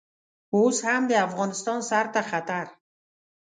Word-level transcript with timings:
اوس 0.55 0.77
هم 0.87 1.01
د 1.09 1.13
افغانستان 1.27 1.79
سر 1.89 2.05
ته 2.13 2.21
خطر. 2.29 2.65